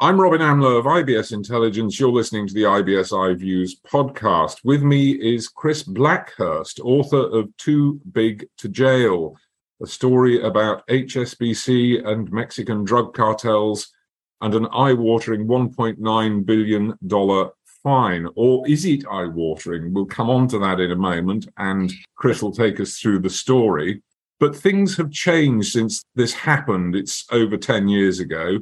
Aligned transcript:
I'm 0.00 0.20
Robin 0.20 0.40
Amlôt 0.40 0.78
of 0.78 0.84
IBS 0.84 1.32
Intelligence. 1.32 1.98
You're 1.98 2.12
listening 2.12 2.46
to 2.46 2.54
the 2.54 2.62
IBS 2.62 3.10
iViews 3.10 3.72
podcast. 3.84 4.58
With 4.62 4.80
me 4.80 5.10
is 5.10 5.48
Chris 5.48 5.82
Blackhurst, 5.82 6.78
author 6.78 7.26
of 7.36 7.48
Too 7.56 8.00
Big 8.12 8.46
to 8.58 8.68
Jail, 8.68 9.34
a 9.82 9.88
story 9.88 10.40
about 10.40 10.86
HSBC 10.86 12.06
and 12.06 12.30
Mexican 12.30 12.84
drug 12.84 13.12
cartels 13.12 13.92
and 14.40 14.54
an 14.54 14.68
eye 14.72 14.92
watering 14.92 15.48
$1.9 15.48 16.46
billion 16.46 17.58
fine. 17.82 18.28
Or 18.36 18.68
is 18.68 18.84
it 18.84 19.04
eye 19.10 19.26
watering? 19.26 19.92
We'll 19.92 20.06
come 20.06 20.30
on 20.30 20.46
to 20.50 20.60
that 20.60 20.78
in 20.78 20.92
a 20.92 20.96
moment, 20.96 21.48
and 21.56 21.92
Chris 22.14 22.40
will 22.40 22.52
take 22.52 22.78
us 22.78 22.98
through 22.98 23.18
the 23.18 23.30
story. 23.30 24.00
But 24.38 24.54
things 24.54 24.96
have 24.96 25.10
changed 25.10 25.72
since 25.72 26.04
this 26.14 26.34
happened. 26.34 26.94
It's 26.94 27.26
over 27.32 27.56
10 27.56 27.88
years 27.88 28.20
ago 28.20 28.60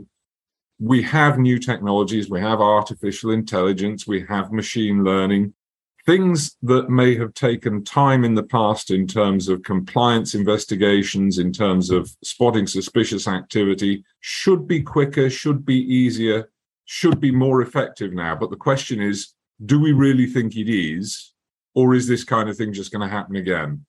we 0.79 1.03
have 1.03 1.39
new 1.39 1.59
technologies, 1.59 2.29
we 2.29 2.41
have 2.41 2.61
artificial 2.61 3.31
intelligence, 3.31 4.07
we 4.07 4.25
have 4.27 4.53
machine 4.53 5.05
learning, 5.05 5.55
things 6.05 6.57
that 6.63 6.89
may 6.89 7.17
have 7.17 7.35
taken 7.35 7.83
time 7.83 8.25
in 8.25 8.35
the 8.35 8.43
past 8.43 8.91
in 8.91 9.07
terms 9.07 9.49
of 9.49 9.63
compliance 9.63 10.35
investigations, 10.35 11.39
in 11.39 11.53
terms 11.53 11.91
of 11.91 12.15
spotting 12.23 12.67
suspicious 12.67 13.27
activity, 13.27 14.05
should 14.21 14.69
be 14.69 14.83
quicker, 14.83 15.29
should 15.29 15.65
be 15.65 15.81
easier, 15.93 16.49
should 16.85 17.21
be 17.21 17.33
more 17.33 17.63
effective 17.63 18.13
now. 18.13 18.37
But 18.37 18.51
the 18.51 18.57
question 18.57 19.01
is 19.01 19.35
do 19.65 19.81
we 19.81 19.93
really 19.93 20.27
think 20.27 20.57
it 20.57 20.71
is? 20.71 21.33
Or 21.75 21.95
is 21.95 22.07
this 22.07 22.25
kind 22.25 22.49
of 22.49 22.57
thing 22.57 22.73
just 22.73 22.93
going 22.93 23.07
to 23.07 23.15
happen 23.15 23.37
again? 23.37 23.85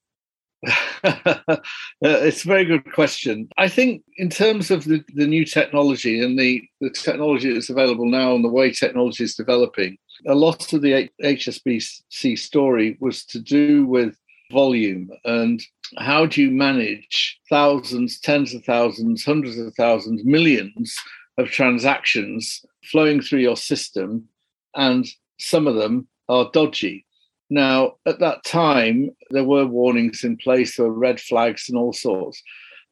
Uh, 2.03 2.19
it's 2.21 2.45
a 2.45 2.47
very 2.47 2.63
good 2.65 2.91
question. 2.93 3.49
I 3.57 3.67
think, 3.67 4.03
in 4.17 4.29
terms 4.29 4.69
of 4.69 4.83
the, 4.83 5.03
the 5.15 5.25
new 5.25 5.45
technology 5.45 6.23
and 6.23 6.37
the, 6.37 6.61
the 6.79 6.91
technology 6.91 7.51
that's 7.51 7.71
available 7.71 8.05
now 8.05 8.35
and 8.35 8.45
the 8.45 8.49
way 8.49 8.71
technology 8.71 9.23
is 9.23 9.33
developing, 9.33 9.97
a 10.27 10.35
lot 10.35 10.71
of 10.73 10.83
the 10.83 11.09
HSBC 11.23 12.37
story 12.37 12.97
was 12.99 13.25
to 13.25 13.39
do 13.39 13.87
with 13.87 14.15
volume 14.51 15.09
and 15.25 15.61
how 15.97 16.25
do 16.25 16.41
you 16.41 16.51
manage 16.51 17.39
thousands, 17.49 18.19
tens 18.19 18.53
of 18.53 18.63
thousands, 18.63 19.25
hundreds 19.25 19.57
of 19.57 19.73
thousands, 19.75 20.23
millions 20.23 20.95
of 21.37 21.49
transactions 21.49 22.63
flowing 22.85 23.21
through 23.21 23.39
your 23.39 23.57
system, 23.57 24.27
and 24.75 25.07
some 25.39 25.67
of 25.67 25.75
them 25.75 26.07
are 26.29 26.49
dodgy. 26.51 27.05
Now, 27.49 27.95
at 28.05 28.19
that 28.19 28.43
time, 28.43 29.11
there 29.29 29.43
were 29.43 29.65
warnings 29.65 30.23
in 30.23 30.37
place, 30.37 30.75
there 30.75 30.87
were 30.87 30.93
red 30.93 31.19
flags 31.19 31.69
and 31.69 31.77
all 31.77 31.93
sorts. 31.93 32.41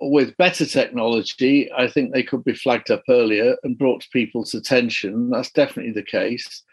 With 0.01 0.37
better 0.37 0.65
technology, 0.65 1.69
I 1.71 1.87
think 1.87 2.13
they 2.13 2.23
could 2.23 2.43
be 2.43 2.53
flagged 2.53 2.91
up 2.91 3.03
earlier 3.09 3.55
and 3.63 3.77
brought 3.77 4.01
to 4.01 4.09
people's 4.09 4.53
attention. 4.53 5.29
That's 5.29 5.51
definitely 5.51 5.93
the 5.93 6.03
case. 6.03 6.63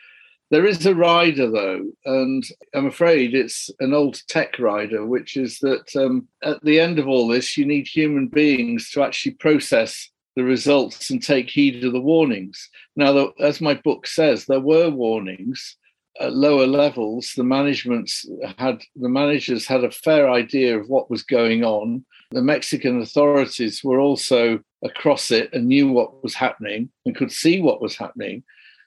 There 0.50 0.66
is 0.66 0.84
a 0.84 0.94
rider, 0.94 1.50
though, 1.50 1.91
and 2.05 2.44
I'm 2.74 2.86
afraid 2.86 3.34
it's 3.34 3.70
an 3.80 3.94
old 3.94 4.20
tech 4.28 4.58
rider, 4.58 5.06
which 5.06 5.36
is 5.36 5.58
that 5.61 5.96
um, 5.96 6.28
at 6.42 6.62
the 6.62 6.78
end 6.78 6.98
of 6.98 7.08
all 7.08 7.27
this, 7.27 7.56
you 7.56 7.64
need 7.64 7.86
human 7.86 8.27
beings 8.28 8.91
to 8.91 9.02
actually 9.02 9.33
process 9.33 10.11
the 10.36 10.44
results 10.44 11.08
and 11.11 11.22
take 11.22 11.48
heed 11.48 11.83
of 11.84 11.92
the 11.92 12.00
warnings. 12.00 12.69
Now, 12.96 13.33
as 13.41 13.62
my 13.62 13.74
book 13.74 14.06
says, 14.06 14.44
there 14.44 14.61
were 14.61 14.91
warnings, 14.91 15.77
at 16.20 16.34
lower 16.34 16.66
levels, 16.66 17.32
the 17.36 17.44
managements 17.44 18.27
had 18.58 18.82
the 18.96 19.08
managers 19.08 19.66
had 19.66 19.84
a 19.84 19.91
fair 19.91 20.30
idea 20.30 20.78
of 20.78 20.88
what 20.88 21.10
was 21.10 21.22
going 21.22 21.64
on. 21.64 22.05
The 22.30 22.42
Mexican 22.42 23.00
authorities 23.00 23.82
were 23.82 24.00
also 24.00 24.60
across 24.84 25.30
it 25.30 25.52
and 25.52 25.68
knew 25.68 25.88
what 25.88 26.22
was 26.22 26.34
happening 26.34 26.90
and 27.06 27.16
could 27.16 27.33
see 27.33 27.60
what 27.60 27.80
was 27.80 27.96
happening. 27.96 28.42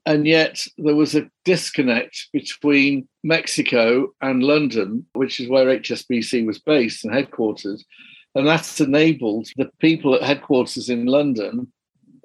And 0.06 0.28
yet 0.28 0.66
there 0.78 0.96
was 0.96 1.16
a 1.16 1.30
disconnect 1.46 2.30
between 2.32 3.08
Mexico 3.24 4.14
and 4.22 4.44
London, 4.44 5.06
which 5.14 5.40
is 5.40 5.50
where 5.50 5.66
HSBC 5.66 6.46
was 6.46 6.60
based 6.60 7.04
and 7.04 7.14
headquarters. 7.14 7.84
And 8.36 8.46
that's 8.46 8.80
enabled 8.80 9.48
the 9.58 9.70
people 9.80 10.14
at 10.14 10.22
headquarters 10.22 10.90
in 10.90 11.06
London 11.06 11.72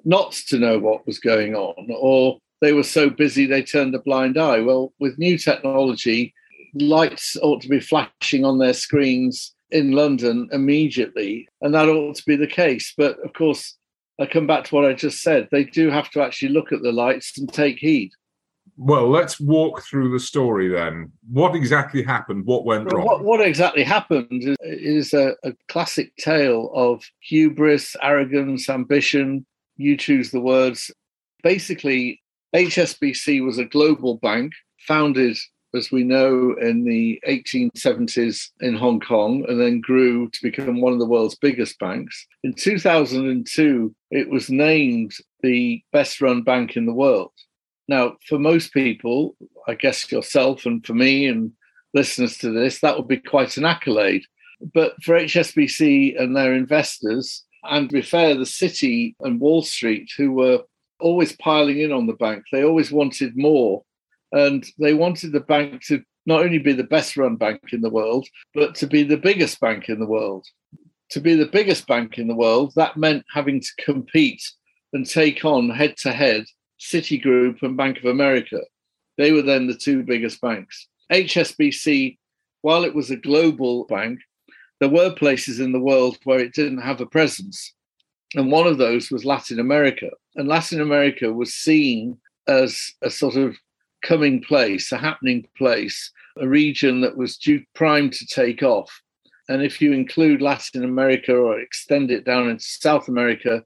not 0.03 0.33
to 0.47 0.57
know 0.57 0.77
what 0.77 1.05
was 1.07 1.19
going 1.19 1.55
on 1.55 1.87
or 1.97 2.37
they 2.61 2.73
were 2.73 2.83
so 2.83 3.09
busy 3.09 3.45
they 3.45 3.63
turned 3.63 3.95
a 3.95 3.99
blind 3.99 4.37
eye. 4.37 4.59
Well, 4.59 4.93
with 4.99 5.17
new 5.17 5.37
technology, 5.37 6.33
lights 6.75 7.35
ought 7.41 7.61
to 7.61 7.69
be 7.69 7.79
flashing 7.79 8.45
on 8.45 8.59
their 8.59 8.73
screens 8.73 9.53
in 9.71 9.91
London 9.91 10.49
immediately, 10.51 11.47
and 11.61 11.73
that 11.73 11.89
ought 11.89 12.15
to 12.15 12.25
be 12.25 12.35
the 12.35 12.47
case. 12.47 12.93
But 12.97 13.17
of 13.25 13.33
course, 13.33 13.77
I 14.19 14.25
come 14.25 14.45
back 14.45 14.65
to 14.65 14.75
what 14.75 14.85
I 14.85 14.93
just 14.93 15.21
said. 15.21 15.47
They 15.51 15.63
do 15.63 15.89
have 15.89 16.09
to 16.11 16.21
actually 16.21 16.49
look 16.49 16.71
at 16.71 16.81
the 16.81 16.91
lights 16.91 17.37
and 17.37 17.51
take 17.51 17.77
heed. 17.77 18.11
Well, 18.77 19.09
let's 19.09 19.39
walk 19.39 19.83
through 19.83 20.11
the 20.11 20.19
story 20.19 20.67
then. 20.67 21.11
What 21.29 21.55
exactly 21.55 22.03
happened? 22.03 22.45
What 22.45 22.65
went 22.65 22.91
wrong? 22.91 23.05
What, 23.05 23.23
what 23.23 23.41
exactly 23.41 23.83
happened 23.83 24.43
is, 24.43 24.57
is 24.61 25.13
a, 25.13 25.35
a 25.43 25.53
classic 25.67 26.15
tale 26.17 26.71
of 26.73 27.03
hubris, 27.19 27.95
arrogance, 28.01 28.69
ambition. 28.69 29.45
You 29.77 29.97
choose 29.97 30.31
the 30.31 30.39
words. 30.39 30.91
Basically, 31.43 32.20
HSBC 32.55 33.45
was 33.45 33.57
a 33.57 33.65
global 33.65 34.17
bank 34.17 34.53
founded, 34.79 35.37
as 35.73 35.91
we 35.91 36.03
know, 36.03 36.53
in 36.59 36.83
the 36.83 37.21
1870s 37.27 38.49
in 38.59 38.75
Hong 38.75 38.99
Kong 38.99 39.45
and 39.47 39.59
then 39.59 39.79
grew 39.79 40.29
to 40.29 40.39
become 40.41 40.81
one 40.81 40.93
of 40.93 40.99
the 40.99 41.05
world's 41.05 41.35
biggest 41.35 41.79
banks. 41.79 42.27
In 42.43 42.53
2002, 42.53 43.95
it 44.11 44.29
was 44.29 44.49
named 44.49 45.13
the 45.41 45.81
best 45.93 46.19
run 46.19 46.43
bank 46.43 46.75
in 46.75 46.85
the 46.85 46.93
world. 46.93 47.31
Now, 47.87 48.17
for 48.27 48.37
most 48.37 48.73
people, 48.73 49.35
I 49.67 49.75
guess 49.75 50.11
yourself 50.11 50.65
and 50.65 50.85
for 50.85 50.93
me 50.93 51.27
and 51.27 51.51
listeners 51.93 52.37
to 52.39 52.51
this, 52.51 52.79
that 52.81 52.97
would 52.97 53.07
be 53.07 53.17
quite 53.17 53.57
an 53.57 53.65
accolade. 53.65 54.23
But 54.73 55.01
for 55.03 55.17
HSBC 55.17 56.21
and 56.21 56.35
their 56.35 56.53
investors, 56.53 57.43
and 57.63 57.89
to 57.89 57.93
be 57.93 58.01
fair, 58.01 58.35
the 58.35 58.45
city 58.45 59.15
and 59.21 59.39
Wall 59.39 59.61
Street, 59.61 60.09
who 60.17 60.31
were 60.31 60.63
always 61.01 61.35
piling 61.37 61.79
in 61.79 61.91
on 61.91 62.07
the 62.07 62.13
bank. 62.13 62.45
They 62.51 62.63
always 62.63 62.91
wanted 62.91 63.37
more. 63.37 63.83
And 64.31 64.65
they 64.79 64.93
wanted 64.93 65.33
the 65.33 65.41
bank 65.41 65.83
to 65.85 66.01
not 66.25 66.41
only 66.41 66.59
be 66.59 66.73
the 66.73 66.83
best 66.83 67.17
run 67.17 67.35
bank 67.35 67.61
in 67.73 67.81
the 67.81 67.89
world, 67.89 68.27
but 68.53 68.75
to 68.75 68.87
be 68.87 69.03
the 69.03 69.17
biggest 69.17 69.59
bank 69.59 69.89
in 69.89 69.99
the 69.99 70.05
world. 70.05 70.45
To 71.11 71.19
be 71.19 71.35
the 71.35 71.47
biggest 71.47 71.87
bank 71.87 72.17
in 72.17 72.27
the 72.27 72.35
world, 72.35 72.73
that 72.75 72.95
meant 72.95 73.25
having 73.33 73.59
to 73.59 73.83
compete 73.83 74.43
and 74.93 75.05
take 75.05 75.43
on 75.43 75.69
head 75.69 75.97
to 75.97 76.11
head 76.11 76.45
Citigroup 76.79 77.61
and 77.61 77.77
Bank 77.77 77.97
of 77.97 78.05
America. 78.05 78.61
They 79.17 79.31
were 79.31 79.41
then 79.41 79.67
the 79.67 79.75
two 79.75 80.03
biggest 80.03 80.41
banks. 80.41 80.87
HSBC, 81.11 82.17
while 82.61 82.83
it 82.83 82.95
was 82.95 83.11
a 83.11 83.17
global 83.17 83.85
bank, 83.85 84.19
there 84.79 84.89
were 84.89 85.13
places 85.13 85.59
in 85.59 85.73
the 85.73 85.79
world 85.79 86.17
where 86.23 86.39
it 86.39 86.53
didn't 86.53 86.81
have 86.81 87.01
a 87.01 87.05
presence. 87.05 87.73
And 88.35 88.51
one 88.51 88.67
of 88.67 88.77
those 88.77 89.11
was 89.11 89.25
Latin 89.25 89.59
America. 89.59 90.09
And 90.35 90.47
Latin 90.47 90.81
America 90.81 91.33
was 91.33 91.53
seen 91.53 92.17
as 92.47 92.91
a 93.01 93.09
sort 93.09 93.35
of 93.35 93.55
coming 94.01 94.41
place, 94.41 94.91
a 94.91 94.97
happening 94.97 95.45
place, 95.57 96.11
a 96.39 96.47
region 96.47 97.01
that 97.01 97.17
was 97.17 97.37
due 97.37 97.61
primed 97.75 98.13
to 98.13 98.25
take 98.25 98.63
off. 98.63 98.89
And 99.49 99.61
if 99.61 99.81
you 99.81 99.91
include 99.91 100.41
Latin 100.41 100.83
America 100.83 101.35
or 101.35 101.59
extend 101.59 102.09
it 102.09 102.25
down 102.25 102.49
into 102.49 102.63
South 102.63 103.07
America 103.07 103.63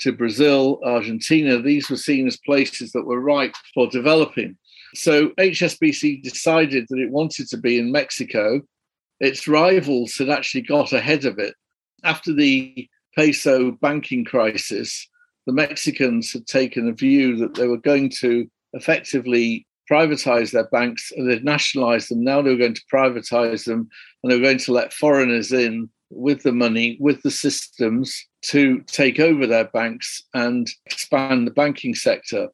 to 0.00 0.12
Brazil, 0.12 0.80
Argentina, 0.84 1.60
these 1.60 1.90
were 1.90 1.96
seen 1.96 2.26
as 2.26 2.38
places 2.38 2.92
that 2.92 3.04
were 3.04 3.20
ripe 3.20 3.54
for 3.74 3.86
developing. 3.88 4.56
So 4.94 5.28
HSBC 5.30 6.22
decided 6.22 6.86
that 6.88 6.98
it 6.98 7.10
wanted 7.10 7.48
to 7.48 7.58
be 7.58 7.78
in 7.78 7.92
Mexico. 7.92 8.62
Its 9.20 9.46
rivals 9.46 10.16
had 10.16 10.30
actually 10.30 10.62
got 10.62 10.92
ahead 10.92 11.26
of 11.26 11.38
it. 11.38 11.54
After 12.02 12.32
the 12.32 12.88
peso 13.16 13.72
banking 13.72 14.24
crisis, 14.24 15.08
the 15.46 15.52
Mexicans 15.52 16.32
had 16.32 16.46
taken 16.46 16.88
a 16.88 16.92
view 16.92 17.36
that 17.36 17.54
they 17.54 17.66
were 17.66 17.78
going 17.78 18.10
to 18.20 18.48
effectively 18.72 19.66
privatize 19.90 20.50
their 20.50 20.68
banks 20.68 21.12
and 21.16 21.30
they'd 21.30 21.44
nationalized 21.44 22.10
them. 22.10 22.24
Now 22.24 22.42
they 22.42 22.50
were 22.50 22.56
going 22.56 22.74
to 22.74 22.82
privatize 22.92 23.64
them 23.64 23.88
and 24.22 24.30
they 24.30 24.36
were 24.36 24.42
going 24.42 24.58
to 24.58 24.72
let 24.72 24.92
foreigners 24.92 25.52
in 25.52 25.88
with 26.10 26.42
the 26.42 26.52
money, 26.52 26.96
with 27.00 27.22
the 27.22 27.30
systems 27.30 28.26
to 28.42 28.80
take 28.82 29.18
over 29.18 29.46
their 29.46 29.66
banks 29.66 30.22
and 30.34 30.68
expand 30.86 31.46
the 31.46 31.52
banking 31.52 31.94
sector. 31.94 32.48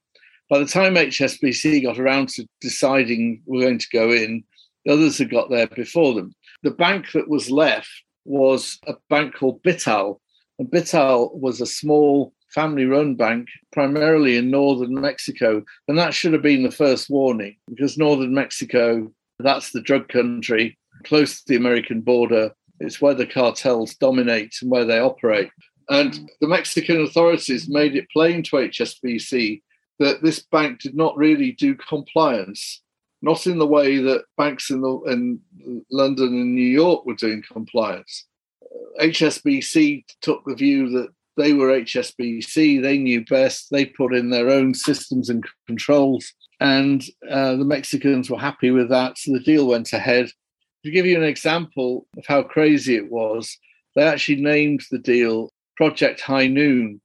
By 0.48 0.58
the 0.58 0.66
time 0.66 0.94
HSBC 0.94 1.82
got 1.82 1.98
around 1.98 2.28
to 2.30 2.46
deciding 2.60 3.42
we're 3.46 3.62
going 3.62 3.78
to 3.78 3.88
go 3.92 4.10
in, 4.10 4.44
others 4.88 5.18
had 5.18 5.30
got 5.30 5.50
there 5.50 5.66
before 5.66 6.14
them. 6.14 6.34
The 6.62 6.70
bank 6.70 7.12
that 7.12 7.28
was 7.28 7.50
left 7.50 7.90
was 8.24 8.78
a 8.86 8.94
bank 9.08 9.34
called 9.34 9.62
Bital, 9.62 10.20
Bital 10.60 11.38
was 11.38 11.60
a 11.60 11.66
small 11.66 12.32
family 12.52 12.84
run 12.84 13.14
bank, 13.14 13.48
primarily 13.72 14.36
in 14.36 14.50
northern 14.50 14.94
Mexico. 14.94 15.64
And 15.88 15.98
that 15.98 16.14
should 16.14 16.32
have 16.32 16.42
been 16.42 16.62
the 16.62 16.70
first 16.70 17.10
warning 17.10 17.56
because 17.68 17.98
northern 17.98 18.34
Mexico, 18.34 19.10
that's 19.38 19.72
the 19.72 19.80
drug 19.80 20.08
country, 20.08 20.78
close 21.04 21.38
to 21.38 21.44
the 21.48 21.56
American 21.56 22.00
border. 22.00 22.52
It's 22.80 23.00
where 23.00 23.14
the 23.14 23.26
cartels 23.26 23.94
dominate 23.94 24.54
and 24.60 24.70
where 24.70 24.84
they 24.84 25.00
operate. 25.00 25.50
And 25.88 26.30
the 26.40 26.48
Mexican 26.48 27.02
authorities 27.02 27.68
made 27.68 27.96
it 27.96 28.10
plain 28.12 28.42
to 28.44 28.56
HSBC 28.56 29.62
that 29.98 30.22
this 30.22 30.40
bank 30.40 30.80
did 30.80 30.94
not 30.94 31.16
really 31.16 31.52
do 31.52 31.74
compliance, 31.74 32.82
not 33.20 33.46
in 33.46 33.58
the 33.58 33.66
way 33.66 33.98
that 33.98 34.24
banks 34.36 34.70
in, 34.70 34.80
the, 34.80 34.98
in 35.06 35.40
London 35.90 36.28
and 36.28 36.54
New 36.54 36.62
York 36.62 37.06
were 37.06 37.14
doing 37.14 37.42
compliance. 37.50 38.26
HSBC 39.00 40.04
took 40.20 40.44
the 40.44 40.54
view 40.54 40.90
that 40.90 41.08
they 41.36 41.52
were 41.52 41.68
HSBC, 41.68 42.82
they 42.82 42.98
knew 42.98 43.24
best, 43.24 43.68
they 43.70 43.86
put 43.86 44.14
in 44.14 44.30
their 44.30 44.50
own 44.50 44.74
systems 44.74 45.30
and 45.30 45.44
controls, 45.66 46.32
and 46.60 47.02
uh, 47.30 47.56
the 47.56 47.64
Mexicans 47.64 48.30
were 48.30 48.38
happy 48.38 48.70
with 48.70 48.90
that, 48.90 49.18
so 49.18 49.32
the 49.32 49.40
deal 49.40 49.66
went 49.66 49.92
ahead. 49.92 50.30
To 50.84 50.90
give 50.90 51.06
you 51.06 51.16
an 51.16 51.24
example 51.24 52.06
of 52.18 52.24
how 52.26 52.42
crazy 52.42 52.96
it 52.96 53.10
was, 53.10 53.56
they 53.96 54.02
actually 54.02 54.42
named 54.42 54.82
the 54.90 54.98
deal 54.98 55.50
Project 55.76 56.20
High 56.20 56.48
Noon, 56.48 57.00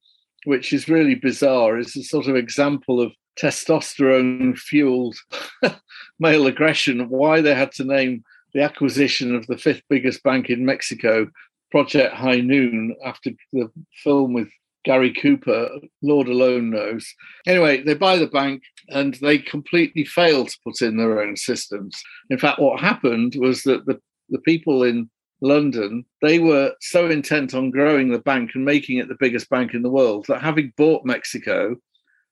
which 0.46 0.74
is 0.74 0.90
really 0.90 1.16
bizarre. 1.16 1.78
It's 1.78 1.96
a 1.96 2.04
sort 2.04 2.28
of 2.28 2.36
example 2.36 3.02
of 3.02 3.14
testosterone 3.40 4.58
fueled 4.58 5.16
male 6.20 6.48
aggression, 6.48 7.08
why 7.10 7.42
they 7.42 7.56
had 7.56 7.72
to 7.74 7.84
name 7.84 8.24
the 8.54 8.62
acquisition 8.62 9.36
of 9.36 9.46
the 9.48 9.58
fifth 9.58 9.84
biggest 9.90 10.24
bank 10.24 10.50
in 10.50 10.66
Mexico 10.66 11.28
Project 11.72 12.14
High 12.14 12.42
Noon 12.42 12.96
after 13.04 13.32
the 13.54 13.70
film 14.04 14.34
with 14.34 14.50
Gary 14.86 15.14
Cooper, 15.14 15.70
Lord 16.02 16.28
alone 16.28 16.70
knows. 16.70 17.14
Anyway, 17.46 17.82
they 17.82 17.94
buy 17.94 18.18
the 18.18 18.28
bank 18.28 18.64
and 18.90 19.16
they 19.16 19.38
completely 19.38 20.06
fail 20.06 20.46
to 20.46 20.58
put 20.64 20.82
in 20.82 20.98
their 20.98 21.22
own 21.22 21.36
systems. 21.36 22.02
In 22.30 22.38
fact, 22.38 22.60
what 22.60 22.80
happened 22.80 23.36
was 23.38 23.64
that 23.64 23.86
the, 23.86 24.00
the 24.30 24.40
people 24.40 24.84
in 24.84 25.10
London, 25.42 26.06
they 26.22 26.40
were 26.40 26.74
so 26.80 27.10
intent 27.10 27.54
on 27.54 27.70
growing 27.70 28.12
the 28.12 28.20
bank 28.20 28.52
and 28.56 28.66
making 28.66 28.98
it 28.98 29.08
the 29.08 29.18
biggest 29.20 29.50
bank 29.50 29.74
in 29.74 29.82
the 29.82 29.90
world 29.90 30.26
that 30.28 30.42
having 30.42 30.74
bought 30.78 31.06
Mexico 31.06 31.76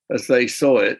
as 0.10 0.28
they 0.28 0.48
saw 0.48 0.78
it, 0.78 1.00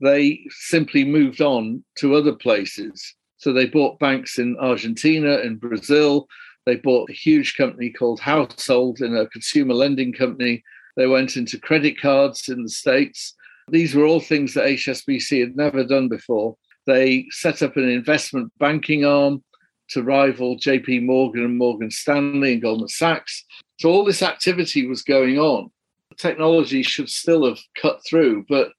they 0.00 0.44
simply 0.50 1.04
moved 1.04 1.40
on 1.40 1.84
to 1.98 2.14
other 2.14 2.34
places. 2.34 3.14
So 3.38 3.52
they 3.52 3.66
bought 3.66 3.98
banks 3.98 4.38
in 4.38 4.56
Argentina, 4.58 5.38
in 5.38 5.56
Brazil. 5.56 6.26
They 6.66 6.76
bought 6.76 7.10
a 7.10 7.14
huge 7.14 7.56
company 7.56 7.90
called 7.90 8.20
Household 8.20 9.00
in 9.00 9.16
a 9.16 9.28
consumer 9.28 9.74
lending 9.74 10.12
company. 10.12 10.62
They 10.96 11.06
went 11.06 11.36
into 11.36 11.58
credit 11.58 12.00
cards 12.00 12.48
in 12.48 12.62
the 12.62 12.70
States. 12.70 13.34
These 13.68 13.94
were 13.94 14.06
all 14.06 14.20
things 14.20 14.54
that 14.54 14.66
HSBC 14.66 15.40
had 15.40 15.56
never 15.56 15.84
done 15.84 16.08
before. 16.08 16.56
They 16.86 17.26
set 17.30 17.62
up 17.62 17.76
an 17.76 17.88
investment 17.88 18.52
banking 18.58 19.04
arm 19.04 19.42
to 19.90 20.02
rival 20.02 20.56
JP 20.56 21.04
Morgan 21.04 21.44
and 21.44 21.58
Morgan 21.58 21.90
Stanley 21.90 22.54
and 22.54 22.62
Goldman 22.62 22.88
Sachs. 22.88 23.44
So 23.80 23.90
all 23.90 24.04
this 24.04 24.22
activity 24.22 24.86
was 24.86 25.02
going 25.02 25.38
on. 25.38 25.70
Technology 26.16 26.82
should 26.82 27.08
still 27.08 27.46
have 27.46 27.58
cut 27.80 28.00
through, 28.08 28.46
but 28.48 28.72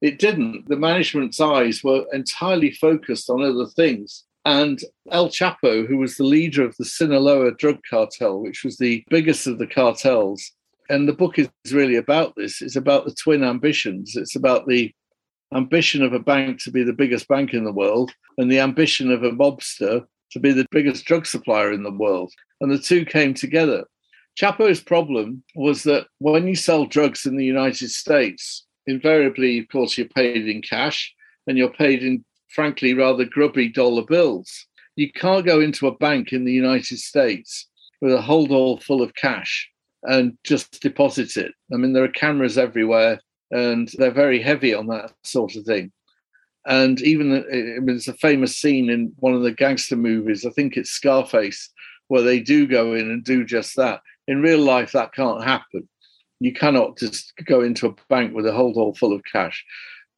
it 0.00 0.18
didn't. 0.18 0.68
The 0.68 0.76
management's 0.76 1.40
eyes 1.40 1.82
were 1.82 2.04
entirely 2.12 2.72
focused 2.72 3.30
on 3.30 3.42
other 3.42 3.66
things. 3.66 4.24
And 4.44 4.80
El 5.10 5.28
Chapo, 5.28 5.86
who 5.86 5.98
was 5.98 6.16
the 6.16 6.24
leader 6.24 6.64
of 6.64 6.76
the 6.76 6.84
Sinaloa 6.84 7.52
drug 7.52 7.78
cartel, 7.88 8.40
which 8.40 8.64
was 8.64 8.76
the 8.76 9.04
biggest 9.08 9.46
of 9.46 9.58
the 9.58 9.66
cartels, 9.66 10.52
and 10.88 11.08
the 11.08 11.12
book 11.12 11.38
is 11.38 11.48
really 11.70 11.96
about 11.96 12.34
this. 12.36 12.60
It's 12.60 12.76
about 12.76 13.04
the 13.04 13.14
twin 13.14 13.44
ambitions. 13.44 14.16
It's 14.16 14.36
about 14.36 14.66
the 14.66 14.92
ambition 15.54 16.02
of 16.02 16.12
a 16.12 16.18
bank 16.18 16.62
to 16.62 16.70
be 16.70 16.82
the 16.82 16.92
biggest 16.92 17.28
bank 17.28 17.54
in 17.54 17.64
the 17.64 17.72
world 17.72 18.12
and 18.38 18.50
the 18.50 18.60
ambition 18.60 19.10
of 19.10 19.22
a 19.22 19.30
mobster 19.30 20.04
to 20.32 20.40
be 20.40 20.52
the 20.52 20.66
biggest 20.70 21.04
drug 21.04 21.26
supplier 21.26 21.72
in 21.72 21.82
the 21.82 21.90
world. 21.90 22.32
And 22.60 22.70
the 22.70 22.78
two 22.78 23.04
came 23.04 23.34
together. 23.34 23.84
Chapo's 24.40 24.82
problem 24.82 25.44
was 25.54 25.82
that 25.84 26.06
when 26.18 26.48
you 26.48 26.56
sell 26.56 26.86
drugs 26.86 27.26
in 27.26 27.36
the 27.36 27.44
United 27.44 27.90
States, 27.90 28.66
invariably, 28.86 29.58
of 29.58 29.68
course, 29.68 29.96
you're 29.96 30.08
paid 30.08 30.48
in 30.48 30.62
cash 30.62 31.14
and 31.46 31.58
you're 31.58 31.72
paid 31.72 32.02
in, 32.02 32.24
frankly, 32.54 32.94
rather 32.94 33.24
grubby 33.24 33.68
dollar 33.68 34.04
bills. 34.04 34.66
You 34.96 35.10
can't 35.10 35.46
go 35.46 35.60
into 35.60 35.86
a 35.86 35.96
bank 35.96 36.32
in 36.32 36.44
the 36.44 36.52
United 36.52 36.98
States 36.98 37.68
with 38.00 38.12
a 38.12 38.20
hold 38.20 38.50
all 38.50 38.78
full 38.78 39.02
of 39.02 39.14
cash 39.14 39.68
and 40.04 40.36
just 40.44 40.80
deposit 40.80 41.36
it. 41.36 41.52
I 41.72 41.76
mean, 41.76 41.92
there 41.92 42.04
are 42.04 42.08
cameras 42.08 42.58
everywhere 42.58 43.20
and 43.50 43.90
they're 43.98 44.10
very 44.10 44.42
heavy 44.42 44.74
on 44.74 44.86
that 44.88 45.12
sort 45.22 45.56
of 45.56 45.64
thing. 45.64 45.92
And 46.66 47.00
even 47.02 47.32
uh, 47.32 47.42
I 47.50 47.80
mean, 47.80 47.86
there's 47.86 48.08
a 48.08 48.14
famous 48.14 48.56
scene 48.56 48.88
in 48.88 49.12
one 49.18 49.34
of 49.34 49.42
the 49.42 49.52
gangster 49.52 49.96
movies, 49.96 50.46
I 50.46 50.50
think 50.50 50.76
it's 50.76 50.90
Scarface, 50.90 51.70
where 52.08 52.22
they 52.22 52.40
do 52.40 52.66
go 52.66 52.94
in 52.94 53.10
and 53.10 53.24
do 53.24 53.44
just 53.44 53.76
that. 53.76 54.00
In 54.28 54.42
real 54.42 54.60
life, 54.60 54.92
that 54.92 55.14
can't 55.14 55.42
happen. 55.42 55.88
You 56.40 56.52
cannot 56.52 56.98
just 56.98 57.32
go 57.44 57.60
into 57.60 57.86
a 57.86 57.94
bank 58.08 58.34
with 58.34 58.46
a 58.46 58.52
hold 58.52 58.76
all 58.76 58.94
full 58.94 59.12
of 59.12 59.22
cash. 59.30 59.64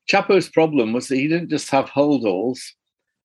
Chapo's 0.06 0.48
problem 0.48 0.92
was 0.92 1.08
that 1.08 1.16
he 1.16 1.28
didn't 1.28 1.50
just 1.50 1.70
have 1.70 1.88
hold 1.88 2.24
alls, 2.24 2.74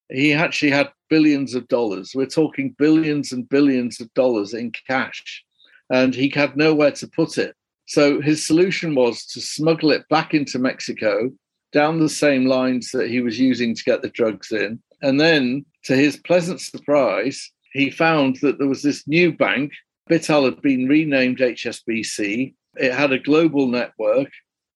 he 0.10 0.34
actually 0.34 0.72
had 0.72 0.90
billions 1.10 1.54
of 1.54 1.68
dollars. 1.68 2.14
We're 2.16 2.26
talking 2.26 2.76
billions 2.78 3.32
and 3.32 3.48
billions 3.48 4.00
of 4.00 4.14
dollars 4.14 4.54
in 4.54 4.72
cash, 4.88 5.44
and 5.90 6.16
he 6.16 6.30
had 6.30 6.58
nowhere 6.58 6.92
to 6.92 7.08
put 7.08 7.38
it. 7.38 7.56
So 7.88 8.22
his 8.22 8.46
solution 8.46 8.96
was 8.96 9.26
to 9.28 9.42
smuggle 9.42 9.92
it 9.92 10.08
back 10.10 10.34
into 10.34 10.60
Mexico 10.60 11.32
down 11.72 12.00
the 12.00 12.10
same 12.10 12.46
lines 12.46 12.92
that 12.92 13.10
he 13.10 13.22
was 13.22 13.40
using 13.40 13.76
to 13.76 13.84
get 13.84 14.02
the 14.02 14.10
drugs 14.10 14.52
in. 14.52 14.82
And 15.02 15.20
then, 15.20 15.66
to 15.86 15.96
his 15.96 16.18
pleasant 16.18 16.62
surprise, 16.62 17.52
he 17.74 17.90
found 17.90 18.38
that 18.42 18.58
there 18.58 18.68
was 18.68 18.82
this 18.82 19.08
new 19.08 19.32
bank. 19.32 19.72
Bital 20.10 20.46
had 20.46 20.62
been 20.62 20.88
renamed 20.88 21.38
HSBC. 21.38 22.54
It 22.78 22.94
had 22.94 23.12
a 23.12 23.20
global 23.20 23.68
network. 23.68 24.30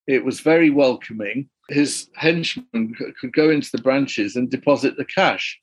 It 0.07 0.23
was 0.23 0.39
very 0.39 0.69
welcoming. 0.69 1.49
His 1.69 2.09
henchmen 2.15 2.95
could 3.19 3.33
go 3.33 3.49
into 3.49 3.71
the 3.71 3.81
branches 3.81 4.35
and 4.35 4.49
deposit 4.49 4.97
the 4.97 5.05
cash. 5.05 5.59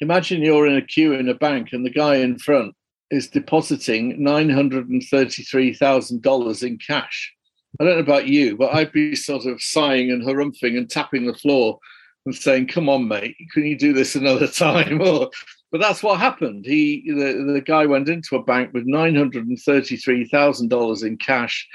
Imagine 0.00 0.42
you're 0.42 0.66
in 0.66 0.76
a 0.76 0.82
queue 0.82 1.12
in 1.12 1.28
a 1.28 1.34
bank 1.34 1.68
and 1.72 1.84
the 1.84 1.90
guy 1.90 2.16
in 2.16 2.38
front 2.38 2.74
is 3.10 3.28
depositing 3.28 4.18
$933,000 4.18 6.66
in 6.66 6.78
cash. 6.78 7.32
I 7.80 7.84
don't 7.84 7.94
know 7.94 8.00
about 8.00 8.26
you, 8.26 8.56
but 8.56 8.74
I'd 8.74 8.92
be 8.92 9.14
sort 9.14 9.46
of 9.46 9.62
sighing 9.62 10.10
and 10.10 10.22
harumphing 10.22 10.76
and 10.76 10.90
tapping 10.90 11.26
the 11.26 11.34
floor 11.34 11.78
and 12.26 12.34
saying, 12.34 12.68
"Come 12.68 12.88
on, 12.88 13.08
mate, 13.08 13.36
can 13.52 13.64
you 13.64 13.76
do 13.76 13.92
this 13.92 14.14
another 14.14 14.46
time?" 14.48 14.98
but 14.98 15.80
that's 15.80 16.02
what 16.02 16.20
happened. 16.20 16.66
He, 16.66 17.02
the, 17.06 17.52
the 17.52 17.62
guy, 17.62 17.86
went 17.86 18.08
into 18.08 18.36
a 18.36 18.42
bank 18.42 18.74
with 18.74 18.84
nine 18.86 19.14
hundred 19.14 19.46
and 19.46 19.58
thirty-three 19.58 20.26
thousand 20.26 20.68
dollars 20.68 21.02
in 21.02 21.16
cash, 21.16 21.66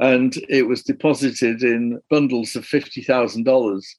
and 0.00 0.36
it 0.48 0.66
was 0.66 0.82
deposited 0.82 1.62
in 1.62 2.00
bundles 2.10 2.56
of 2.56 2.64
fifty 2.64 3.02
thousand 3.02 3.44
dollars. 3.44 3.96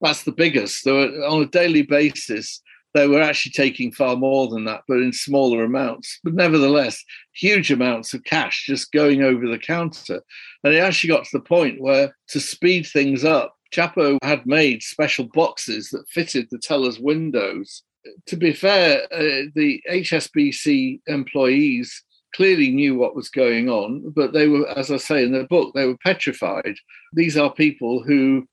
That's 0.00 0.24
the 0.24 0.32
biggest. 0.32 0.86
On 0.86 1.42
a 1.42 1.46
daily 1.46 1.82
basis, 1.82 2.60
they 2.94 3.06
were 3.06 3.22
actually 3.22 3.52
taking 3.52 3.92
far 3.92 4.16
more 4.16 4.48
than 4.48 4.64
that, 4.64 4.82
but 4.86 4.98
in 4.98 5.12
smaller 5.12 5.64
amounts. 5.64 6.18
But 6.22 6.34
nevertheless, 6.34 7.02
huge 7.32 7.70
amounts 7.70 8.12
of 8.12 8.24
cash 8.24 8.64
just 8.66 8.92
going 8.92 9.22
over 9.22 9.48
the 9.48 9.58
counter. 9.58 10.20
And 10.64 10.74
it 10.74 10.78
actually 10.78 11.08
got 11.08 11.24
to 11.24 11.38
the 11.38 11.44
point 11.44 11.80
where, 11.80 12.14
to 12.28 12.40
speed 12.40 12.86
things 12.86 13.24
up, 13.24 13.54
Chapo 13.72 14.18
had 14.22 14.46
made 14.46 14.82
special 14.82 15.28
boxes 15.32 15.88
that 15.90 16.08
fitted 16.08 16.48
the 16.50 16.58
teller's 16.58 17.00
windows. 17.00 17.82
To 18.26 18.36
be 18.36 18.52
fair, 18.52 19.04
uh, 19.12 19.48
the 19.54 19.80
HSBC 19.90 21.00
employees 21.06 22.02
clearly 22.34 22.70
knew 22.70 22.96
what 22.96 23.14
was 23.14 23.28
going 23.28 23.68
on, 23.68 24.10
but 24.14 24.32
they 24.32 24.48
were, 24.48 24.68
as 24.68 24.90
I 24.90 24.96
say 24.96 25.22
in 25.22 25.32
the 25.32 25.44
book, 25.44 25.74
they 25.74 25.86
were 25.86 25.98
petrified. 25.98 26.76
These 27.12 27.36
are 27.36 27.52
people 27.52 28.02
who 28.02 28.46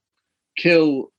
kill 0.57 1.11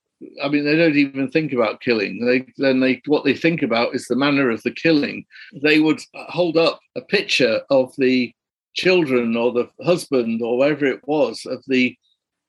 I 0.43 0.49
mean, 0.49 0.65
they 0.65 0.75
don't 0.75 0.95
even 0.95 1.29
think 1.29 1.53
about 1.53 1.81
killing. 1.81 2.25
They 2.25 2.45
then 2.57 2.79
they 2.79 3.01
what 3.07 3.23
they 3.23 3.33
think 3.33 3.61
about 3.61 3.95
is 3.95 4.05
the 4.05 4.15
manner 4.15 4.49
of 4.49 4.61
the 4.63 4.71
killing. 4.71 5.25
They 5.63 5.79
would 5.79 5.99
hold 6.13 6.57
up 6.57 6.79
a 6.95 7.01
picture 7.01 7.61
of 7.69 7.93
the 7.97 8.33
children 8.73 9.35
or 9.35 9.51
the 9.51 9.69
husband 9.83 10.41
or 10.41 10.57
wherever 10.57 10.85
it 10.85 11.01
was 11.07 11.45
of 11.45 11.63
the 11.67 11.95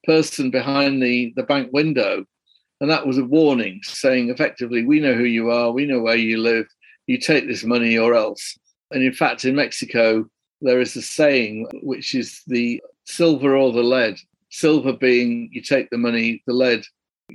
person 0.04 0.50
behind 0.50 1.02
the 1.02 1.32
the 1.36 1.44
bank 1.44 1.72
window, 1.72 2.24
and 2.80 2.90
that 2.90 3.06
was 3.06 3.18
a 3.18 3.24
warning 3.24 3.80
saying 3.84 4.28
effectively, 4.28 4.84
we 4.84 5.00
know 5.00 5.14
who 5.14 5.24
you 5.24 5.50
are, 5.50 5.72
we 5.72 5.86
know 5.86 6.00
where 6.00 6.16
you 6.16 6.38
live. 6.38 6.66
You 7.06 7.18
take 7.18 7.46
this 7.46 7.64
money 7.64 7.98
or 7.98 8.14
else. 8.14 8.58
And 8.92 9.02
in 9.02 9.12
fact, 9.12 9.44
in 9.44 9.56
Mexico, 9.56 10.26
there 10.60 10.80
is 10.80 10.94
a 10.96 11.02
saying 11.02 11.68
which 11.82 12.14
is 12.14 12.42
the 12.46 12.82
silver 13.04 13.56
or 13.56 13.72
the 13.72 13.82
lead. 13.82 14.16
Silver 14.50 14.92
being 14.92 15.48
you 15.52 15.62
take 15.62 15.90
the 15.90 15.98
money, 15.98 16.42
the 16.46 16.52
lead 16.52 16.84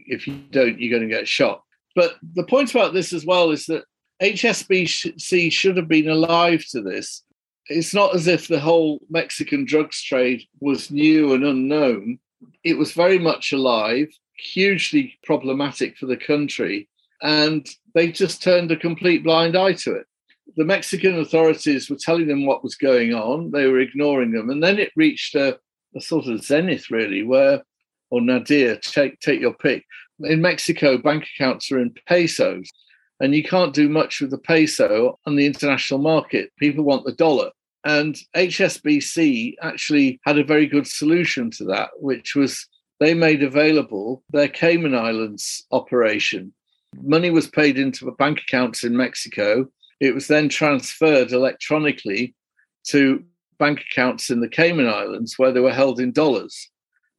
if 0.06 0.28
you 0.28 0.36
don't, 0.52 0.80
you're 0.80 0.98
going 0.98 1.08
to 1.08 1.16
get 1.16 1.28
shot. 1.28 1.64
But 1.96 2.16
the 2.36 2.44
point 2.44 2.72
about 2.72 2.94
this 2.94 3.14
as 3.14 3.26
well 3.26 3.52
is 3.52 3.66
that 3.66 3.86
HSBC 4.22 5.52
should 5.52 5.78
have 5.78 5.88
been 5.88 6.10
alive 6.10 6.64
to 6.72 6.82
this. 6.82 7.24
It's 7.68 7.94
not 7.94 8.16
as 8.16 8.28
if 8.28 8.48
the 8.48 8.60
whole 8.60 9.02
Mexican 9.10 9.66
drugs 9.66 10.02
trade 10.02 10.44
was 10.60 10.92
new 10.92 11.34
and 11.34 11.44
unknown. 11.44 12.20
It 12.64 12.78
was 12.78 12.94
very 12.94 13.20
much 13.20 13.52
alive, 13.52 14.08
hugely 14.38 15.18
problematic 15.24 15.98
for 15.98 16.06
the 16.06 16.18
country, 16.18 16.88
and 17.22 17.68
they 17.94 18.12
just 18.12 18.42
turned 18.42 18.72
a 18.72 18.78
complete 18.78 19.24
blind 19.24 19.58
eye 19.58 19.74
to 19.74 19.94
it. 19.94 20.07
The 20.58 20.66
Mexican 20.66 21.20
authorities 21.20 21.90
were 21.90 21.98
telling 21.98 22.28
them 22.28 22.46
what 22.46 22.64
was 22.64 22.76
going 22.76 23.14
on, 23.14 23.52
they 23.52 23.68
were 23.68 23.80
ignoring 23.80 24.32
them. 24.32 24.50
And 24.50 24.62
then 24.62 24.80
it 24.80 24.92
reached 24.96 25.36
a, 25.36 25.58
a 25.96 26.02
sort 26.02 26.28
of 26.28 26.44
zenith, 26.44 26.92
really, 26.92 27.24
where 27.24 27.64
or 28.10 28.22
nadir, 28.22 28.78
take, 28.78 29.20
take 29.20 29.40
your 29.40 29.54
pick. 29.54 29.86
In 30.22 30.42
Mexico, 30.42 30.98
bank 30.98 31.28
accounts 31.36 31.72
are 31.72 31.80
in 31.80 31.94
pesos, 32.08 32.70
and 33.20 33.36
you 33.36 33.44
can't 33.44 33.74
do 33.74 33.90
much 33.90 34.22
with 34.22 34.32
the 34.32 34.38
peso 34.38 35.20
on 35.26 35.36
the 35.36 35.46
international 35.46 36.00
market. 36.00 36.52
People 36.58 36.84
want 36.84 37.06
the 37.06 37.14
dollar. 37.14 37.52
And 37.84 38.18
HSBC 38.36 39.56
actually 39.62 40.20
had 40.26 40.38
a 40.38 40.44
very 40.44 40.66
good 40.66 40.88
solution 40.88 41.52
to 41.52 41.66
that, 41.66 41.90
which 42.00 42.36
was 42.36 42.68
they 43.00 43.14
made 43.14 43.44
available 43.44 44.24
their 44.32 44.48
Cayman 44.48 44.96
Islands 44.96 45.66
operation. 45.72 46.54
Money 47.04 47.30
was 47.30 47.48
paid 47.48 47.78
into 47.78 48.12
bank 48.12 48.40
accounts 48.40 48.84
in 48.84 48.98
Mexico. 48.98 49.68
It 50.00 50.14
was 50.14 50.28
then 50.28 50.50
transferred 50.50 51.32
electronically 51.32 52.36
to 52.88 53.24
bank 53.60 53.84
accounts 53.92 54.30
in 54.30 54.40
the 54.40 54.50
Cayman 54.50 54.88
Islands 54.88 55.38
where 55.38 55.52
they 55.52 55.60
were 55.60 55.74
held 55.74 56.00
in 56.00 56.12
dollars. 56.12 56.70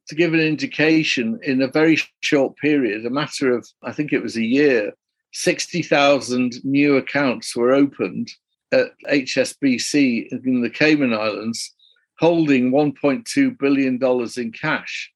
To 0.07 0.15
give 0.15 0.33
an 0.33 0.39
indication, 0.39 1.39
in 1.43 1.61
a 1.61 1.67
very 1.67 1.97
short 2.21 2.57
period, 2.57 3.05
a 3.05 3.09
matter 3.09 3.53
of, 3.53 3.67
I 3.83 3.91
think 3.91 4.11
it 4.11 4.23
was 4.23 4.37
a 4.37 4.43
year, 4.43 4.93
60,000 5.33 6.63
new 6.63 6.97
accounts 6.97 7.55
were 7.55 7.71
opened 7.71 8.31
at 8.71 8.91
HSBC 9.09 10.29
in 10.31 10.61
the 10.61 10.69
Cayman 10.69 11.13
Islands, 11.13 11.75
holding 12.17 12.71
$1.2 12.71 13.59
billion 13.59 13.99
in 14.37 14.51
cash. 14.51 15.11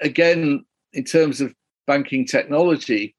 Again, 0.00 0.64
in 0.92 1.04
terms 1.04 1.40
of 1.40 1.54
banking 1.86 2.24
technology, 2.24 3.14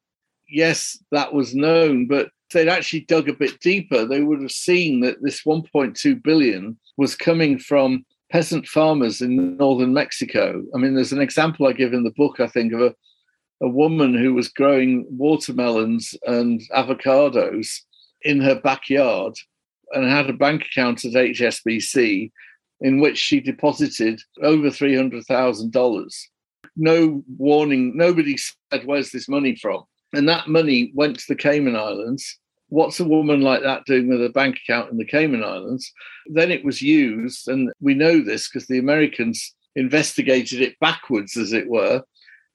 yes, 0.48 0.98
that 1.12 1.32
was 1.32 1.54
known, 1.54 2.06
but 2.06 2.30
they'd 2.50 2.68
actually 2.68 3.00
dug 3.00 3.28
a 3.28 3.34
bit 3.34 3.60
deeper, 3.60 4.04
they 4.04 4.22
would 4.22 4.40
have 4.42 4.52
seen 4.52 5.00
that 5.00 5.22
this 5.22 5.42
1.2 5.42 6.22
billion 6.22 6.78
was 6.96 7.14
coming 7.14 7.58
from 7.58 8.04
peasant 8.30 8.66
farmers 8.66 9.20
in 9.20 9.56
northern 9.56 9.92
Mexico. 9.92 10.62
I 10.74 10.78
mean, 10.78 10.94
there's 10.94 11.12
an 11.12 11.20
example 11.20 11.66
I 11.66 11.72
give 11.72 11.92
in 11.92 12.04
the 12.04 12.12
book, 12.12 12.40
I 12.40 12.46
think, 12.46 12.72
of 12.72 12.80
a, 12.80 12.94
a 13.60 13.68
woman 13.68 14.14
who 14.16 14.34
was 14.34 14.48
growing 14.48 15.06
watermelons 15.10 16.14
and 16.26 16.60
avocados 16.74 17.80
in 18.22 18.40
her 18.40 18.60
backyard 18.60 19.34
and 19.92 20.08
had 20.08 20.30
a 20.30 20.34
bank 20.34 20.64
account 20.66 21.04
at 21.04 21.12
HSBC 21.12 22.30
in 22.80 23.00
which 23.00 23.18
she 23.18 23.40
deposited 23.40 24.22
over 24.42 24.68
$300,000. 24.68 26.14
No 26.76 27.22
warning, 27.36 27.96
nobody 27.96 28.36
said, 28.36 28.86
Where's 28.86 29.10
this 29.10 29.28
money 29.28 29.56
from? 29.56 29.84
And 30.12 30.28
that 30.28 30.48
money 30.48 30.92
went 30.94 31.18
to 31.18 31.24
the 31.28 31.36
Cayman 31.36 31.76
Islands. 31.76 32.38
What's 32.70 33.00
a 33.00 33.04
woman 33.04 33.42
like 33.42 33.62
that 33.62 33.84
doing 33.84 34.08
with 34.08 34.24
a 34.24 34.30
bank 34.30 34.56
account 34.56 34.90
in 34.90 34.96
the 34.96 35.04
Cayman 35.04 35.44
Islands? 35.44 35.92
Then 36.26 36.50
it 36.50 36.64
was 36.64 36.82
used, 36.82 37.48
and 37.48 37.70
we 37.80 37.94
know 37.94 38.20
this 38.20 38.48
because 38.48 38.66
the 38.66 38.78
Americans 38.78 39.54
investigated 39.76 40.60
it 40.60 40.78
backwards, 40.80 41.36
as 41.36 41.52
it 41.52 41.68
were. 41.68 42.02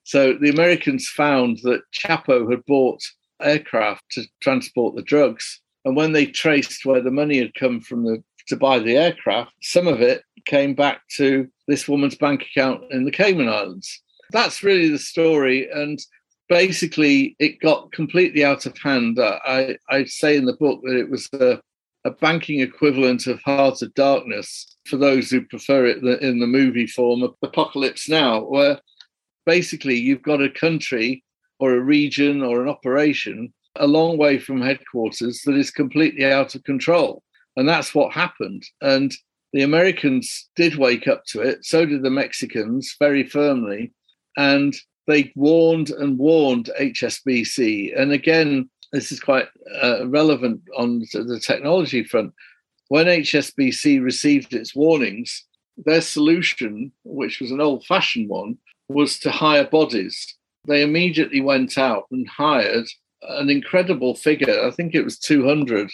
So 0.04 0.34
the 0.34 0.50
Americans 0.50 1.08
found 1.08 1.58
that 1.62 1.82
Chapo 1.92 2.50
had 2.50 2.64
bought 2.66 3.00
aircraft 3.40 4.02
to 4.12 4.24
transport 4.40 4.96
the 4.96 5.02
drugs 5.02 5.60
and 5.86 5.94
when 5.94 6.10
they 6.10 6.26
traced 6.26 6.84
where 6.84 7.00
the 7.00 7.12
money 7.12 7.38
had 7.38 7.54
come 7.54 7.80
from 7.80 8.04
the, 8.04 8.22
to 8.48 8.56
buy 8.56 8.80
the 8.80 8.96
aircraft, 8.96 9.52
some 9.62 9.86
of 9.86 10.02
it 10.02 10.24
came 10.44 10.74
back 10.74 11.02
to 11.16 11.48
this 11.68 11.86
woman's 11.86 12.16
bank 12.16 12.42
account 12.42 12.82
in 12.90 13.04
the 13.04 13.12
Cayman 13.12 13.48
Islands. 13.48 14.02
That's 14.32 14.64
really 14.64 14.88
the 14.88 14.98
story. 14.98 15.70
And 15.70 16.00
basically, 16.48 17.36
it 17.38 17.60
got 17.60 17.92
completely 17.92 18.44
out 18.44 18.66
of 18.66 18.76
hand. 18.78 19.18
Uh, 19.18 19.38
I, 19.44 19.76
I 19.88 20.04
say 20.04 20.36
in 20.36 20.44
the 20.44 20.56
book 20.56 20.80
that 20.84 20.96
it 20.96 21.10
was 21.10 21.28
a, 21.34 21.60
a 22.04 22.10
banking 22.10 22.60
equivalent 22.60 23.26
of 23.26 23.40
Heart 23.42 23.82
of 23.82 23.94
Darkness 23.94 24.76
for 24.86 24.96
those 24.96 25.30
who 25.30 25.42
prefer 25.46 25.86
it 25.86 26.02
in 26.22 26.38
the 26.38 26.46
movie 26.46 26.86
form 26.86 27.22
of 27.22 27.34
Apocalypse 27.42 28.08
Now, 28.08 28.44
where 28.44 28.80
basically 29.44 29.96
you've 29.96 30.22
got 30.22 30.42
a 30.42 30.50
country 30.50 31.24
or 31.58 31.74
a 31.74 31.80
region 31.80 32.42
or 32.42 32.62
an 32.62 32.68
operation 32.68 33.52
a 33.78 33.86
long 33.86 34.16
way 34.18 34.38
from 34.38 34.60
headquarters 34.60 35.42
that 35.44 35.54
is 35.54 35.70
completely 35.70 36.24
out 36.24 36.54
of 36.54 36.64
control. 36.64 37.22
And 37.56 37.68
that's 37.68 37.94
what 37.94 38.12
happened. 38.12 38.62
And 38.80 39.12
the 39.52 39.62
Americans 39.62 40.48
did 40.56 40.76
wake 40.76 41.08
up 41.08 41.24
to 41.28 41.40
it. 41.40 41.64
So 41.64 41.86
did 41.86 42.02
the 42.02 42.10
Mexicans 42.10 42.94
very 42.98 43.24
firmly. 43.24 43.92
And 44.36 44.74
they 45.06 45.32
warned 45.34 45.90
and 45.90 46.18
warned 46.18 46.70
HSBC. 46.80 47.98
And 47.98 48.12
again, 48.12 48.68
this 48.92 49.12
is 49.12 49.20
quite 49.20 49.46
uh, 49.82 50.06
relevant 50.08 50.60
on 50.76 51.00
the 51.12 51.40
technology 51.40 52.04
front. 52.04 52.32
When 52.88 53.06
HSBC 53.06 54.02
received 54.02 54.54
its 54.54 54.74
warnings, 54.74 55.44
their 55.76 56.00
solution, 56.00 56.92
which 57.04 57.40
was 57.40 57.50
an 57.50 57.60
old 57.60 57.84
fashioned 57.84 58.28
one, 58.28 58.58
was 58.88 59.18
to 59.20 59.30
hire 59.30 59.66
bodies. 59.66 60.34
They 60.66 60.82
immediately 60.82 61.40
went 61.40 61.78
out 61.78 62.06
and 62.10 62.28
hired 62.28 62.86
an 63.22 63.50
incredible 63.50 64.14
figure. 64.14 64.64
I 64.64 64.70
think 64.70 64.94
it 64.94 65.04
was 65.04 65.18
200 65.18 65.90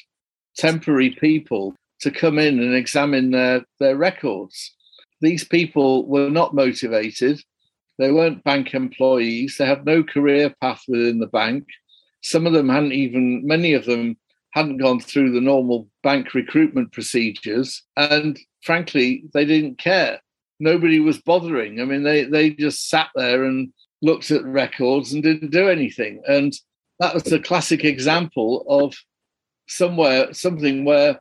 temporary 0.57 1.11
people 1.11 1.75
to 2.00 2.11
come 2.11 2.38
in 2.38 2.61
and 2.61 2.75
examine 2.75 3.31
their, 3.31 3.64
their 3.81 3.97
records. 3.97 4.75
These 5.21 5.45
people 5.45 6.07
were 6.07 6.31
not 6.31 6.54
motivated. 6.54 7.42
They 7.99 8.11
weren't 8.11 8.44
bank 8.44 8.75
employees. 8.75 9.56
They 9.58 9.66
had 9.66 9.84
no 9.84 10.02
career 10.02 10.54
path 10.61 10.82
within 10.88 11.18
the 11.18 11.26
bank. 11.26 11.66
Some 12.22 12.46
of 12.46 12.52
them 12.52 12.68
hadn't 12.68 12.92
even, 12.92 13.46
many 13.46 13.75
of 13.75 13.84
them 13.84 14.16
hadn't 14.52 14.78
gone 14.78 15.00
through 15.00 15.32
the 15.32 15.40
normal 15.40 15.88
bank 16.02 16.34
recruitment 16.34 16.92
procedures. 16.92 17.82
And 17.96 18.38
frankly, 18.62 19.25
they 19.34 19.44
didn't 19.44 19.78
care. 19.78 20.20
Nobody 20.61 21.00
was 21.00 21.20
bothering. 21.20 21.80
I 21.80 21.84
mean, 21.84 22.02
they, 22.02 22.25
they 22.25 22.50
just 22.50 22.88
sat 22.88 23.08
there 23.14 23.44
and 23.44 23.72
looked 24.02 24.30
at 24.30 24.44
records 24.44 25.12
and 25.12 25.22
didn't 25.22 25.50
do 25.50 25.68
anything. 25.68 26.22
And 26.26 26.52
that 27.00 27.14
was 27.14 27.32
a 27.32 27.40
classic 27.40 27.84
example 27.84 28.64
of 28.68 28.94
somewhere 29.68 30.32
something 30.34 30.84
where 30.84 31.18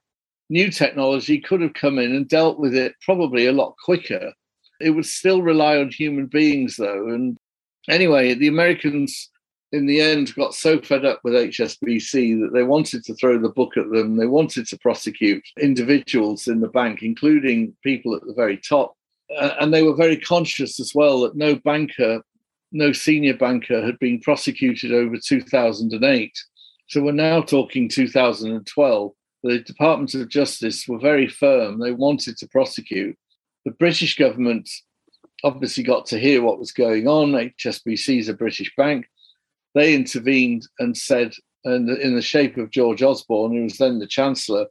new 0.49 0.69
technology 0.69 1.39
could 1.39 1.61
have 1.61 1.73
come 1.73 1.97
in 1.97 2.13
and 2.13 2.27
dealt 2.27 2.59
with 2.59 2.75
it 2.75 2.93
probably 3.01 3.45
a 3.45 3.53
lot 3.53 3.75
quicker. 3.83 4.33
It 4.81 4.91
would 4.91 5.05
still 5.05 5.41
rely 5.41 5.77
on 5.77 5.89
human 5.89 6.27
beings 6.27 6.77
though. 6.77 7.09
And 7.09 7.38
anyway, 7.89 8.33
the 8.33 8.47
Americans 8.47 9.29
in 9.71 9.85
the 9.85 10.01
end 10.01 10.35
got 10.35 10.53
so 10.53 10.79
fed 10.81 11.05
up 11.05 11.21
with 11.23 11.33
HSBC 11.33 12.41
that 12.41 12.51
they 12.53 12.63
wanted 12.63 13.05
to 13.05 13.15
throw 13.15 13.39
the 13.39 13.50
book 13.50 13.77
at 13.77 13.89
them. 13.89 14.17
They 14.17 14.25
wanted 14.25 14.67
to 14.67 14.77
prosecute 14.79 15.43
individuals 15.59 16.47
in 16.47 16.59
the 16.59 16.67
bank, 16.67 17.03
including 17.03 17.73
people 17.83 18.15
at 18.15 18.25
the 18.25 18.33
very 18.33 18.57
top. 18.57 18.95
Uh, 19.33 19.51
and 19.61 19.73
they 19.73 19.81
were 19.81 19.95
very 19.95 20.17
conscious 20.17 20.77
as 20.79 20.91
well 20.93 21.21
that 21.21 21.38
no 21.38 21.55
banker 21.55 22.21
no 22.71 22.91
senior 22.91 23.35
banker 23.35 23.83
had 23.85 24.00
been 24.00 24.19
prosecuted 24.19 24.93
over 24.93 25.17
2008. 25.17 26.31
So 26.88 27.01
we're 27.01 27.11
now 27.11 27.41
talking 27.41 27.89
2012. 27.89 29.11
The 29.43 29.59
Department 29.59 30.13
of 30.15 30.29
Justice 30.29 30.88
were 30.88 31.00
very 31.00 31.27
firm. 31.27 31.79
They 31.79 31.91
wanted 31.91 32.38
to 32.38 32.47
prosecute. 32.47 33.17
The 33.65 33.72
British 33.72 34.18
government 34.18 34.70
obviously 35.44 35.84
got 35.84 36.06
to 36.08 36.20
hear 36.20 36.41
what 36.41 36.60
was 36.60 36.72
going 36.72 37.08
on. 37.08 37.32
HSBC 37.32 38.20
is 38.20 38.30
a 38.30 38.34
British 38.34 38.74
bank. 38.75 39.08
They 39.75 39.94
intervened 39.94 40.68
and 40.80 40.98
said, 40.98 41.34
and 41.63 41.89
in 41.89 42.15
the 42.15 42.22
shape 42.22 42.58
of 42.58 42.72
George 42.72 43.03
Osborne, 43.03 43.53
who 43.53 43.63
was 43.63 43.77
then 43.77 44.00
the 44.00 44.08
Chancellor, 44.08 44.68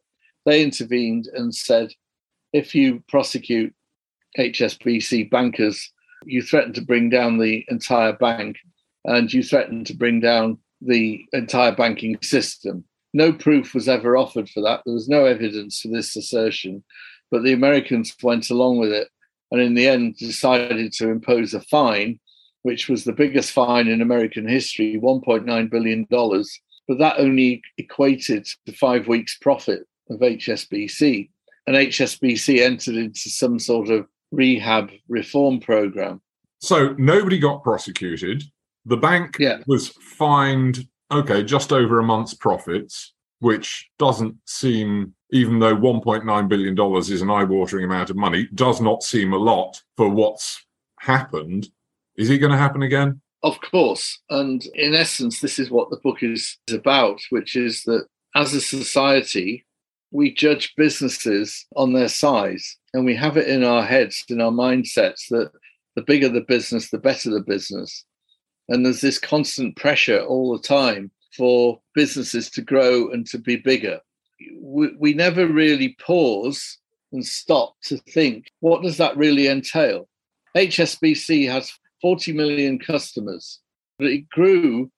they 0.46 0.62
intervened 0.62 1.28
and 1.34 1.54
said, 1.54 1.90
if 2.52 2.74
you 2.74 3.02
prosecute 3.08 3.72
HSBC 4.38 5.30
bankers, 5.30 5.92
you 6.24 6.42
threaten 6.42 6.72
to 6.74 6.80
bring 6.82 7.08
down 7.10 7.38
the 7.38 7.64
entire 7.68 8.12
bank 8.12 8.56
and 9.04 9.32
you 9.32 9.42
threaten 9.42 9.84
to 9.84 9.94
bring 9.94 10.20
down 10.20 10.58
the 10.80 11.24
entire 11.32 11.72
banking 11.72 12.18
system. 12.22 12.84
No 13.12 13.32
proof 13.32 13.74
was 13.74 13.88
ever 13.88 14.16
offered 14.16 14.48
for 14.48 14.60
that. 14.62 14.82
There 14.84 14.94
was 14.94 15.08
no 15.08 15.24
evidence 15.24 15.80
for 15.80 15.88
this 15.88 16.16
assertion, 16.16 16.84
but 17.30 17.42
the 17.42 17.52
Americans 17.52 18.14
went 18.22 18.50
along 18.50 18.78
with 18.78 18.92
it 18.92 19.08
and 19.50 19.60
in 19.60 19.74
the 19.74 19.88
end 19.88 20.16
decided 20.16 20.92
to 20.92 21.08
impose 21.08 21.54
a 21.54 21.60
fine, 21.62 22.18
which 22.62 22.88
was 22.88 23.04
the 23.04 23.12
biggest 23.12 23.52
fine 23.52 23.88
in 23.88 24.00
American 24.00 24.48
history 24.48 24.98
$1.9 25.02 25.70
billion. 25.70 26.06
But 26.88 26.98
that 26.98 27.18
only 27.18 27.62
equated 27.78 28.46
to 28.66 28.72
five 28.72 29.08
weeks' 29.08 29.38
profit 29.38 29.82
of 30.08 30.20
HSBC. 30.20 31.30
And 31.66 31.76
HSBC 31.76 32.60
entered 32.60 32.96
into 32.96 33.28
some 33.30 33.58
sort 33.58 33.90
of 33.90 34.06
rehab 34.32 34.90
reform 35.08 35.60
program. 35.60 36.20
So 36.60 36.94
nobody 36.98 37.38
got 37.38 37.62
prosecuted. 37.62 38.44
The 38.84 38.96
bank 38.96 39.36
yeah. 39.38 39.58
was 39.66 39.88
fined, 39.88 40.86
okay, 41.10 41.42
just 41.42 41.72
over 41.72 41.98
a 41.98 42.02
month's 42.02 42.34
profits, 42.34 43.12
which 43.40 43.88
doesn't 43.98 44.36
seem, 44.46 45.14
even 45.32 45.58
though 45.58 45.76
$1.9 45.76 46.48
billion 46.48 46.96
is 46.96 47.22
an 47.22 47.30
eye 47.30 47.44
watering 47.44 47.84
amount 47.84 48.10
of 48.10 48.16
money, 48.16 48.48
does 48.54 48.80
not 48.80 49.02
seem 49.02 49.32
a 49.32 49.38
lot 49.38 49.82
for 49.96 50.08
what's 50.08 50.64
happened. 50.98 51.68
Is 52.16 52.30
it 52.30 52.38
going 52.38 52.52
to 52.52 52.58
happen 52.58 52.82
again? 52.82 53.20
Of 53.42 53.60
course. 53.60 54.20
And 54.28 54.64
in 54.74 54.94
essence, 54.94 55.40
this 55.40 55.58
is 55.58 55.70
what 55.70 55.90
the 55.90 56.00
book 56.02 56.22
is 56.22 56.58
about, 56.70 57.20
which 57.30 57.56
is 57.56 57.84
that 57.84 58.06
as 58.34 58.52
a 58.54 58.60
society, 58.60 59.64
we 60.10 60.34
judge 60.34 60.74
businesses 60.76 61.66
on 61.76 61.92
their 61.92 62.08
size 62.08 62.76
and 62.92 63.04
we 63.04 63.14
have 63.16 63.36
it 63.36 63.48
in 63.48 63.64
our 63.64 63.82
heads, 63.82 64.24
in 64.28 64.40
our 64.40 64.50
mindsets, 64.50 65.28
that 65.30 65.52
The 65.96 66.02
bigger 66.02 66.28
the 66.28 66.42
business, 66.42 66.90
the 66.90 66.98
better 66.98 67.30
the 67.30 67.40
business. 67.40 68.04
And 68.68 68.84
there's 68.84 69.00
this 69.00 69.18
constant 69.18 69.76
pressure 69.76 70.20
all 70.20 70.52
the 70.52 70.62
time 70.62 71.10
for 71.36 71.80
businesses 71.94 72.50
to 72.50 72.62
grow 72.62 73.10
and 73.10 73.26
to 73.26 73.38
be 73.38 73.56
bigger. 73.56 74.00
We, 74.60 74.94
we 74.98 75.14
never 75.14 75.46
really 75.46 75.96
pause 76.00 76.78
and 77.12 77.26
stop 77.26 77.74
to 77.84 77.96
think 77.98 78.50
what 78.60 78.82
does 78.82 78.96
that 78.98 79.16
really 79.16 79.48
entail? 79.48 80.08
HSBC 80.56 81.50
has 81.50 81.72
40 82.02 82.32
million 82.32 82.78
customers, 82.78 83.60
but 83.98 84.08
it 84.08 84.28
grew 84.28 84.90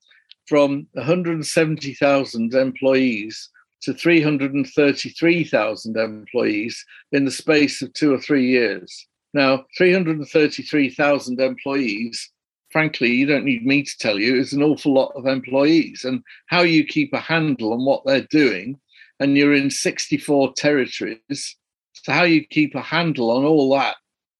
from 0.47 0.87
170,000 0.93 2.53
employees 2.53 3.49
to 3.83 3.93
333,000 3.93 5.97
employees 5.97 6.85
in 7.11 7.25
the 7.25 7.31
space 7.31 7.81
of 7.81 7.91
two 7.93 8.13
or 8.13 8.19
three 8.19 8.47
years. 8.47 9.07
Now, 9.33 9.65
333,000 9.77 11.41
employees, 11.41 12.29
frankly, 12.71 13.11
you 13.11 13.25
don't 13.25 13.45
need 13.45 13.65
me 13.65 13.83
to 13.83 13.97
tell 13.99 14.19
you, 14.19 14.35
is 14.35 14.53
an 14.53 14.63
awful 14.63 14.93
lot 14.93 15.11
of 15.15 15.25
employees. 15.25 16.05
And 16.05 16.23
how 16.47 16.61
you 16.61 16.85
keep 16.85 17.11
a 17.13 17.19
handle 17.19 17.73
on 17.73 17.83
what 17.83 18.05
they're 18.05 18.27
doing, 18.29 18.79
and 19.19 19.37
you're 19.37 19.53
in 19.53 19.69
64 19.69 20.53
territories, 20.53 21.57
so 21.93 22.11
how 22.11 22.23
you 22.23 22.45
keep 22.45 22.75
a 22.75 22.81
handle 22.81 23.31
on 23.31 23.45
all 23.45 23.73
that. 23.77 23.95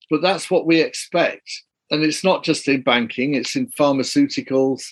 But 0.09 0.21
that's 0.21 0.51
what 0.51 0.65
we 0.65 0.81
expect. 0.81 1.49
And 1.91 2.03
it's 2.03 2.23
not 2.23 2.43
just 2.43 2.67
in 2.67 2.81
banking, 2.81 3.35
it's 3.35 3.55
in 3.55 3.67
pharmaceuticals, 3.67 4.83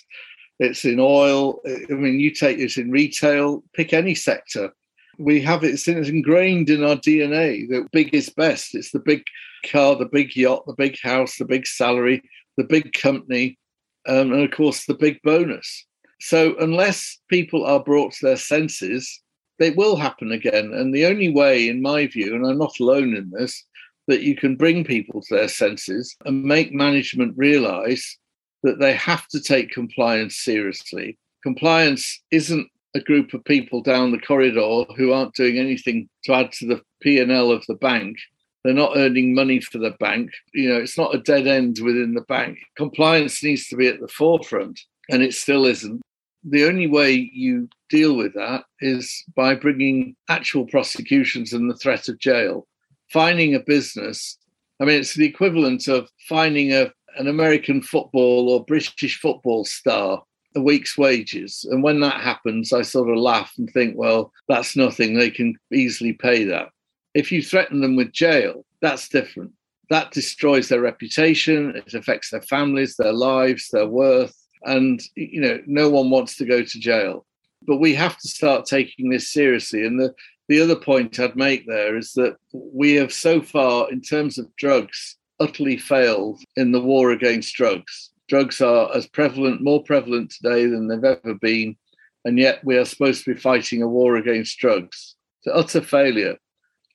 it's 0.58 0.84
in 0.84 0.98
oil. 1.00 1.60
I 1.66 1.94
mean, 1.94 2.20
you 2.20 2.30
take 2.30 2.58
it 2.58 2.76
in 2.76 2.90
retail, 2.90 3.62
pick 3.74 3.92
any 3.92 4.14
sector. 4.14 4.72
We 5.18 5.40
have 5.42 5.64
it, 5.64 5.74
it's 5.74 5.88
ingrained 5.88 6.70
in 6.70 6.84
our 6.84 6.96
DNA 6.96 7.68
that 7.68 7.90
big 7.92 8.14
is 8.14 8.30
best. 8.30 8.74
It's 8.74 8.92
the 8.92 9.00
big 9.00 9.24
car, 9.66 9.96
the 9.96 10.06
big 10.06 10.34
yacht, 10.36 10.64
the 10.66 10.74
big 10.74 10.98
house, 11.02 11.36
the 11.36 11.44
big 11.44 11.66
salary, 11.66 12.22
the 12.56 12.64
big 12.64 12.92
company, 12.92 13.58
um, 14.06 14.32
and 14.32 14.42
of 14.42 14.50
course, 14.50 14.86
the 14.86 14.94
big 14.94 15.20
bonus. 15.22 15.86
So, 16.20 16.56
unless 16.58 17.18
people 17.28 17.64
are 17.64 17.82
brought 17.82 18.12
to 18.14 18.26
their 18.26 18.36
senses, 18.36 19.21
they 19.62 19.70
will 19.70 19.96
happen 19.96 20.32
again. 20.32 20.72
And 20.74 20.92
the 20.92 21.06
only 21.06 21.30
way, 21.30 21.68
in 21.68 21.80
my 21.80 22.06
view, 22.06 22.34
and 22.34 22.46
I'm 22.46 22.58
not 22.58 22.80
alone 22.80 23.14
in 23.14 23.30
this, 23.30 23.64
that 24.08 24.22
you 24.22 24.34
can 24.34 24.56
bring 24.56 24.84
people 24.84 25.22
to 25.22 25.34
their 25.36 25.48
senses 25.48 26.16
and 26.24 26.42
make 26.42 26.72
management 26.72 27.34
realize 27.36 28.18
that 28.64 28.80
they 28.80 28.94
have 28.94 29.26
to 29.28 29.40
take 29.40 29.70
compliance 29.70 30.36
seriously. 30.36 31.18
Compliance 31.42 32.22
isn't 32.30 32.68
a 32.94 33.00
group 33.00 33.32
of 33.34 33.44
people 33.44 33.80
down 33.80 34.10
the 34.10 34.18
corridor 34.18 34.84
who 34.96 35.12
aren't 35.12 35.34
doing 35.34 35.58
anything 35.58 36.08
to 36.24 36.34
add 36.34 36.52
to 36.52 36.66
the 36.66 36.80
P&L 37.00 37.50
of 37.50 37.64
the 37.66 37.74
bank. 37.74 38.16
They're 38.64 38.74
not 38.74 38.96
earning 38.96 39.34
money 39.34 39.60
for 39.60 39.78
the 39.78 39.92
bank. 39.98 40.30
You 40.52 40.68
know, 40.68 40.76
it's 40.76 40.98
not 40.98 41.14
a 41.14 41.20
dead 41.20 41.46
end 41.46 41.78
within 41.82 42.14
the 42.14 42.22
bank. 42.22 42.58
Compliance 42.76 43.42
needs 43.42 43.68
to 43.68 43.76
be 43.76 43.88
at 43.88 44.00
the 44.00 44.08
forefront, 44.08 44.80
and 45.08 45.22
it 45.22 45.34
still 45.34 45.66
isn't. 45.66 46.00
The 46.44 46.64
only 46.64 46.86
way 46.86 47.30
you 47.32 47.68
deal 47.88 48.16
with 48.16 48.34
that 48.34 48.64
is 48.80 49.24
by 49.36 49.54
bringing 49.54 50.16
actual 50.28 50.66
prosecutions 50.66 51.52
and 51.52 51.70
the 51.70 51.76
threat 51.76 52.08
of 52.08 52.18
jail. 52.18 52.66
Finding 53.12 53.54
a 53.54 53.60
business, 53.60 54.38
I 54.80 54.84
mean, 54.84 54.98
it's 54.98 55.14
the 55.14 55.26
equivalent 55.26 55.86
of 55.88 56.08
finding 56.28 56.72
a 56.72 56.92
an 57.16 57.28
American 57.28 57.82
football 57.82 58.48
or 58.48 58.64
British 58.64 59.20
football 59.20 59.64
star 59.64 60.22
a 60.54 60.60
week's 60.60 60.98
wages. 60.98 61.66
And 61.70 61.82
when 61.82 62.00
that 62.00 62.20
happens, 62.20 62.72
I 62.72 62.82
sort 62.82 63.10
of 63.10 63.16
laugh 63.16 63.52
and 63.56 63.70
think, 63.70 63.96
well, 63.96 64.32
that's 64.48 64.76
nothing. 64.76 65.14
They 65.14 65.30
can 65.30 65.54
easily 65.72 66.12
pay 66.12 66.44
that. 66.44 66.68
If 67.14 67.32
you 67.32 67.42
threaten 67.42 67.80
them 67.80 67.96
with 67.96 68.12
jail, 68.12 68.64
that's 68.80 69.08
different. 69.08 69.52
That 69.90 70.10
destroys 70.10 70.68
their 70.68 70.80
reputation, 70.80 71.74
it 71.76 71.94
affects 71.94 72.30
their 72.30 72.42
families, 72.42 72.96
their 72.96 73.12
lives, 73.12 73.68
their 73.70 73.86
worth. 73.86 74.34
And, 74.64 75.02
you 75.14 75.40
know, 75.40 75.60
no 75.66 75.90
one 75.90 76.10
wants 76.10 76.36
to 76.36 76.44
go 76.44 76.62
to 76.62 76.80
jail. 76.80 77.26
But 77.66 77.78
we 77.78 77.94
have 77.94 78.18
to 78.18 78.28
start 78.28 78.66
taking 78.66 79.10
this 79.10 79.32
seriously. 79.32 79.86
And 79.86 79.98
the, 80.00 80.14
the 80.48 80.60
other 80.60 80.76
point 80.76 81.18
I'd 81.18 81.36
make 81.36 81.66
there 81.66 81.96
is 81.96 82.12
that 82.14 82.36
we 82.52 82.94
have 82.94 83.12
so 83.12 83.40
far, 83.40 83.90
in 83.90 84.00
terms 84.00 84.38
of 84.38 84.54
drugs, 84.56 85.16
utterly 85.40 85.76
failed 85.76 86.40
in 86.56 86.72
the 86.72 86.80
war 86.80 87.10
against 87.10 87.54
drugs. 87.54 88.10
Drugs 88.28 88.60
are 88.60 88.94
as 88.94 89.06
prevalent, 89.06 89.60
more 89.60 89.82
prevalent 89.82 90.30
today 90.30 90.66
than 90.66 90.88
they've 90.88 91.04
ever 91.04 91.34
been, 91.34 91.76
and 92.24 92.38
yet 92.38 92.64
we 92.64 92.76
are 92.76 92.84
supposed 92.84 93.24
to 93.24 93.34
be 93.34 93.40
fighting 93.40 93.82
a 93.82 93.88
war 93.88 94.16
against 94.16 94.58
drugs. 94.58 95.16
It's 95.42 95.54
utter 95.54 95.84
failure. 95.84 96.36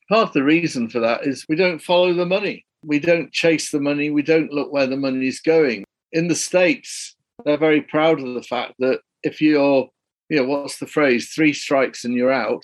Part 0.09 0.29
of 0.29 0.33
the 0.33 0.43
reason 0.43 0.87
for 0.89 1.01
that 1.01 1.27
is 1.27 1.45
we 1.49 1.57
don't 1.57 1.81
follow 1.81 2.13
the 2.13 2.25
money. 2.25 2.65
We 2.83 2.99
don't 2.99 3.33
chase 3.33 3.71
the 3.71 3.81
money. 3.81 4.09
We 4.09 4.21
don't 4.21 4.53
look 4.53 4.71
where 4.71 4.87
the 4.87 4.95
money 4.95 5.27
is 5.27 5.41
going. 5.41 5.83
In 6.13 6.29
the 6.29 6.35
States, 6.35 7.16
they're 7.45 7.57
very 7.57 7.81
proud 7.81 8.19
of 8.19 8.33
the 8.33 8.43
fact 8.43 8.73
that 8.79 8.99
if 9.23 9.41
you're, 9.41 9.89
you 10.29 10.37
know, 10.37 10.45
what's 10.45 10.79
the 10.79 10.87
phrase, 10.87 11.31
three 11.33 11.53
strikes 11.53 12.03
and 12.03 12.13
you're 12.13 12.31
out. 12.31 12.63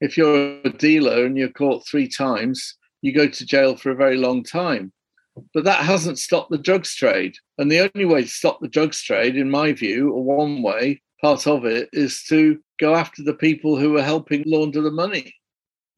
If 0.00 0.16
you're 0.16 0.60
a 0.64 0.70
dealer 0.70 1.24
and 1.24 1.36
you're 1.36 1.48
caught 1.48 1.86
three 1.86 2.08
times, 2.08 2.76
you 3.02 3.14
go 3.14 3.28
to 3.28 3.46
jail 3.46 3.76
for 3.76 3.90
a 3.90 3.96
very 3.96 4.16
long 4.16 4.42
time. 4.42 4.92
But 5.52 5.64
that 5.64 5.84
hasn't 5.84 6.18
stopped 6.18 6.50
the 6.50 6.58
drugs 6.58 6.94
trade. 6.94 7.34
And 7.58 7.70
the 7.70 7.90
only 7.94 8.06
way 8.06 8.22
to 8.22 8.28
stop 8.28 8.60
the 8.60 8.68
drugs 8.68 9.02
trade, 9.02 9.36
in 9.36 9.50
my 9.50 9.72
view, 9.72 10.12
or 10.12 10.22
one 10.22 10.62
way, 10.62 11.02
part 11.20 11.46
of 11.46 11.64
it, 11.64 11.88
is 11.92 12.22
to 12.28 12.58
go 12.80 12.94
after 12.94 13.22
the 13.22 13.34
people 13.34 13.76
who 13.76 13.96
are 13.96 14.02
helping 14.02 14.44
launder 14.46 14.80
the 14.80 14.90
money. 14.90 15.34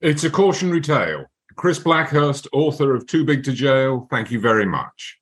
It's 0.00 0.24
a 0.24 0.30
cautionary 0.30 0.80
tale. 0.80 1.26
Chris 1.56 1.78
Blackhurst, 1.78 2.46
author 2.52 2.94
of 2.94 3.06
Too 3.06 3.24
Big 3.24 3.42
to 3.44 3.52
Jail, 3.52 4.06
thank 4.10 4.30
you 4.30 4.40
very 4.40 4.66
much. 4.66 5.17